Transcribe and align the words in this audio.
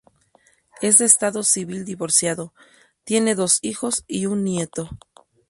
Es 0.81 0.97
de 0.97 1.05
estado 1.05 1.43
civil 1.43 1.85
divorciado, 1.85 2.55
tiene 3.03 3.35
dos 3.35 3.59
hijos 3.61 4.03
y 4.07 4.25
un 4.25 4.43
nieto. 4.43 4.89